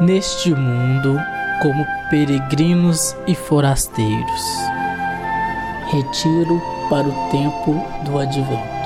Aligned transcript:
neste 0.00 0.54
mundo 0.54 1.18
como 1.62 1.84
peregrinos 2.10 3.16
e 3.26 3.34
forasteiros. 3.34 4.42
Retiro 5.90 6.60
para 6.90 7.06
o 7.08 7.30
tempo 7.30 7.74
do 8.04 8.18
advento. 8.18 8.76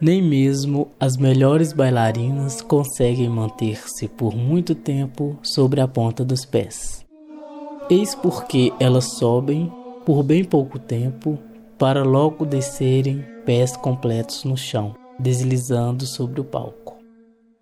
Nem 0.00 0.22
mesmo 0.22 0.88
as 1.00 1.16
melhores 1.16 1.72
bailarinas 1.72 2.60
conseguem 2.60 3.28
manter-se 3.28 4.06
por 4.08 4.36
muito 4.36 4.74
tempo 4.74 5.38
sobre 5.42 5.80
a 5.80 5.88
ponta 5.88 6.24
dos 6.24 6.44
pés. 6.44 7.05
Eis 7.88 8.14
porque 8.14 8.72
elas 8.80 9.16
sobem 9.18 9.72
por 10.04 10.22
bem 10.22 10.44
pouco 10.44 10.78
tempo 10.78 11.38
para 11.78 12.02
logo 12.02 12.44
descerem 12.44 13.24
pés 13.44 13.76
completos 13.76 14.44
no 14.44 14.56
chão, 14.56 14.94
deslizando 15.18 16.06
sobre 16.06 16.40
o 16.40 16.44
palco. 16.44 16.96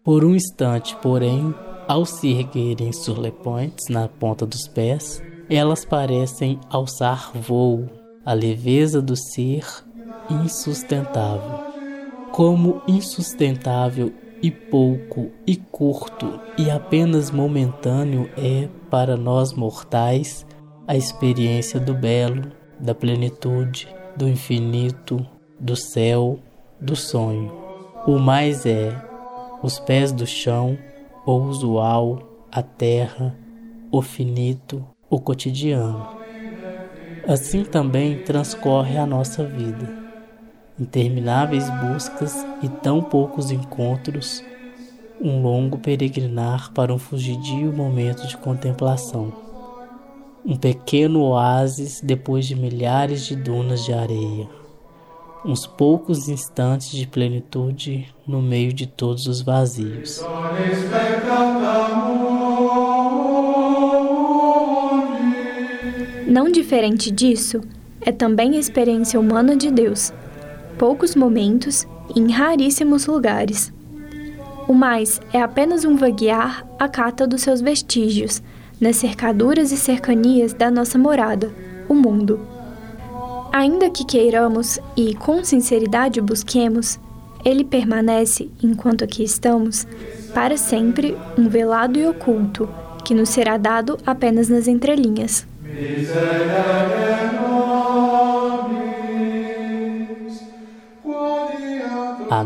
Por 0.03 0.25
um 0.25 0.34
instante, 0.34 0.97
porém, 1.03 1.55
ao 1.87 2.05
se 2.05 2.33
erguerem 2.33 2.93
surlepantes 2.93 3.89
na 3.89 4.09
ponta 4.09 4.47
dos 4.47 4.67
pés, 4.69 5.23
elas 5.51 5.84
parecem 5.84 6.59
alçar 6.70 7.33
voo, 7.34 7.89
a 8.25 8.33
leveza 8.33 9.03
do 9.03 9.17
ser 9.17 9.67
insustentável 10.31 11.75
como 12.34 12.83
insustentável 12.89 14.12
e 14.45 14.51
pouco 14.51 15.30
e 15.47 15.57
curto 15.57 16.39
e 16.59 16.71
apenas 16.71 17.30
momentâneo 17.30 18.29
é 18.37 18.69
para 18.91 19.17
nós 19.17 19.55
mortais 19.55 20.47
a 20.87 20.95
experiência 20.95 21.80
do 21.80 21.95
belo, 21.95 22.53
da 22.79 22.95
plenitude, 22.95 23.89
do 24.15 24.28
infinito, 24.28 25.27
do 25.59 25.75
céu, 25.75 26.39
do 26.78 26.95
sonho. 26.95 27.50
O 28.06 28.19
mais 28.19 28.67
é 28.67 28.95
os 29.62 29.78
pés 29.81 30.12
do 30.12 30.27
chão, 30.27 30.77
o 31.25 31.33
usual, 31.33 32.19
a 32.53 32.61
terra, 32.61 33.34
o 33.91 34.03
finito, 34.03 34.84
o 35.09 35.19
cotidiano. 35.19 36.06
Assim 37.27 37.65
também 37.65 38.19
transcorre 38.19 38.98
a 38.98 39.06
nossa 39.06 39.42
vida 39.42 40.03
intermináveis 40.78 41.64
buscas 41.70 42.44
e 42.62 42.69
tão 42.69 43.00
poucos 43.00 43.50
encontros, 43.50 44.42
um 45.20 45.41
longo 45.42 45.78
peregrinar 45.78 46.72
para 46.72 46.92
um 46.92 46.98
fugidio 46.98 47.72
momento 47.72 48.27
de 48.27 48.36
contemplação. 48.36 49.33
Um 50.44 50.56
pequeno 50.56 51.22
oásis 51.22 52.00
depois 52.03 52.47
de 52.47 52.55
milhares 52.55 53.25
de 53.25 53.36
dunas 53.36 53.84
de 53.84 53.92
areia. 53.92 54.48
Uns 55.44 55.66
poucos 55.66 56.28
instantes 56.28 56.91
de 56.91 57.06
plenitude 57.06 58.12
no 58.27 58.42
meio 58.42 58.72
de 58.72 58.86
todos 58.86 59.27
os 59.27 59.41
vazios. 59.41 60.22
Não 66.27 66.50
diferente 66.50 67.11
disso, 67.11 67.61
é 68.00 68.11
também 68.11 68.56
a 68.56 68.59
experiência 68.59 69.20
humana 69.20 69.56
de 69.56 69.70
Deus 69.70 70.12
poucos 70.78 71.14
momentos 71.14 71.86
e 72.14 72.20
em 72.20 72.30
raríssimos 72.30 73.06
lugares. 73.06 73.72
O 74.67 74.72
mais 74.72 75.20
é 75.33 75.42
apenas 75.42 75.84
um 75.84 75.97
vaguear 75.97 76.66
à 76.78 76.89
cata 76.89 77.27
dos 77.27 77.42
seus 77.42 77.61
vestígios, 77.61 78.42
nas 78.81 78.97
cercaduras 78.97 79.72
e 79.72 79.77
cercanias 79.77 80.53
da 80.53 80.70
nossa 80.70 80.98
morada, 80.98 81.53
o 81.89 81.94
mundo. 81.94 82.41
Ainda 83.53 83.91
que 83.91 84.05
queiramos 84.05 84.81
e 84.97 85.14
com 85.14 85.44
sinceridade 85.44 86.20
busquemos, 86.20 86.99
ele 87.44 87.62
permanece, 87.62 88.50
enquanto 88.62 89.04
aqui 89.04 89.22
estamos, 89.22 89.87
para 90.32 90.56
sempre 90.56 91.16
um 91.38 91.49
velado 91.49 91.99
e 91.99 92.06
oculto, 92.06 92.69
que 93.04 93.15
nos 93.15 93.28
será 93.28 93.59
dado 93.59 93.99
apenas 94.06 94.49
nas 94.49 94.66
entrelinhas. 94.66 95.47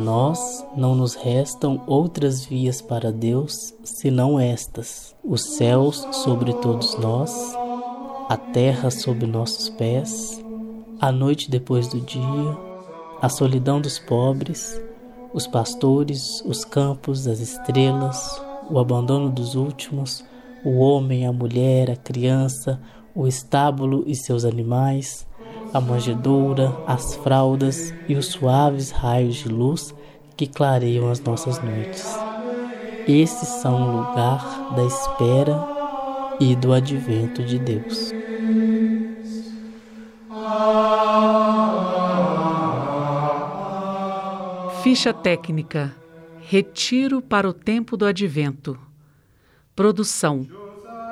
Nós 0.08 0.66
não 0.74 0.94
nos 0.94 1.14
restam 1.14 1.82
outras 1.86 2.42
vias 2.42 2.80
para 2.80 3.12
Deus 3.12 3.74
senão 3.84 4.40
estas: 4.40 5.14
os 5.22 5.54
céus 5.56 5.96
sobre 6.12 6.54
todos 6.54 6.96
nós, 6.96 7.54
a 8.26 8.34
terra 8.34 8.90
sob 8.90 9.26
nossos 9.26 9.68
pés, 9.68 10.42
a 10.98 11.12
noite 11.12 11.50
depois 11.50 11.88
do 11.88 12.00
dia, 12.00 12.56
a 13.20 13.28
solidão 13.28 13.82
dos 13.82 13.98
pobres, 13.98 14.80
os 15.34 15.46
pastores, 15.46 16.42
os 16.46 16.64
campos, 16.64 17.28
as 17.28 17.40
estrelas, 17.40 18.40
o 18.70 18.78
abandono 18.78 19.28
dos 19.28 19.54
últimos, 19.56 20.24
o 20.64 20.78
homem, 20.78 21.26
a 21.26 21.32
mulher, 21.34 21.90
a 21.90 21.96
criança, 21.96 22.80
o 23.14 23.26
estábulo 23.26 24.04
e 24.06 24.14
seus 24.14 24.46
animais 24.46 25.28
a 25.72 25.80
manjedoura, 25.80 26.74
as 26.86 27.14
fraldas 27.16 27.92
e 28.08 28.14
os 28.14 28.26
suaves 28.26 28.90
raios 28.90 29.36
de 29.36 29.48
luz 29.48 29.94
que 30.38 30.46
clareiam 30.46 31.10
as 31.10 31.20
nossas 31.20 31.60
noites. 31.60 32.16
Esses 33.08 33.48
são 33.60 33.74
o 33.82 33.96
lugar 33.96 34.72
da 34.76 34.84
espera 34.84 35.58
e 36.38 36.54
do 36.54 36.72
advento 36.72 37.42
de 37.42 37.58
Deus. 37.58 38.12
Ficha 44.84 45.12
técnica: 45.12 45.92
Retiro 46.38 47.20
para 47.20 47.48
o 47.48 47.52
tempo 47.52 47.96
do 47.96 48.06
advento. 48.06 48.78
Produção: 49.74 50.46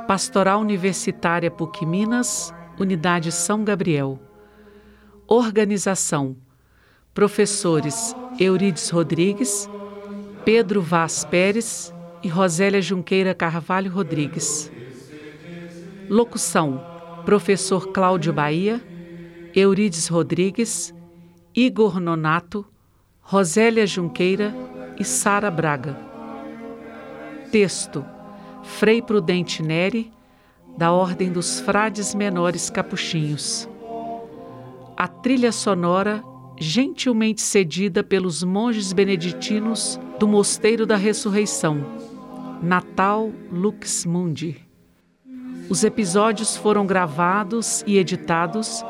Pastoral 0.07 0.61
Universitária 0.61 1.51
PUC 1.51 1.85
Minas, 1.85 2.55
Unidade 2.79 3.33
São 3.33 3.65
Gabriel. 3.65 4.21
Organização: 5.27 6.37
Professores 7.17 8.15
Eurides 8.39 8.91
Rodrigues, 8.91 9.71
Pedro 10.45 10.83
Vaz 10.83 11.25
Pérez 11.25 11.91
e 12.23 12.29
Rosélia 12.29 12.83
Junqueira 12.83 13.35
Carvalho 13.35 13.91
Rodrigues. 13.91 14.71
Locução: 16.11 16.79
Professor 17.25 17.89
Cláudio 17.89 18.35
Bahia, 18.35 18.83
Eurides 19.55 20.09
Rodrigues, 20.09 20.95
Igor 21.55 21.99
Nonato, 21.99 22.67
Rosélia 23.23 23.87
Junqueira 23.87 24.55
e 24.99 25.03
Sara 25.03 25.51
Braga. 25.51 25.97
Texto: 27.51 28.05
Frei 28.63 29.01
Prudente 29.01 29.63
Neri, 29.63 30.13
da 30.77 30.93
Ordem 30.93 31.33
dos 31.33 31.61
Frades 31.61 32.15
Menores 32.15 32.69
Capuchinhos 32.69 33.67
a 34.97 35.07
trilha 35.07 35.53
sonora 35.53 36.25
gentilmente 36.59 37.43
cedida 37.43 38.03
pelos 38.03 38.43
monges 38.43 38.93
beneditinos 38.93 40.01
do 40.19 40.27
Mosteiro 40.27 40.87
da 40.87 40.97
Ressurreição, 40.97 41.85
Natal 42.63 43.31
Lux 43.53 44.05
Mundi. 44.05 44.65
Os 45.69 45.85
episódios 45.85 46.57
foram 46.57 46.87
gravados 46.87 47.83
e 47.87 47.99
editados 47.99 48.85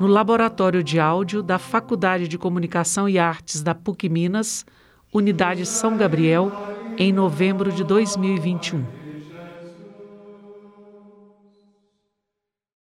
no 0.00 0.06
Laboratório 0.06 0.82
de 0.82 0.98
Áudio 0.98 1.42
da 1.42 1.58
Faculdade 1.58 2.28
de 2.28 2.38
Comunicação 2.38 3.08
e 3.08 3.18
Artes 3.18 3.62
da 3.62 3.74
PUC 3.74 4.08
Minas, 4.08 4.64
Unidade 5.12 5.66
São 5.66 5.96
Gabriel, 5.96 6.50
em 6.96 7.12
novembro 7.12 7.70
de 7.70 7.84
2021. 7.84 9.03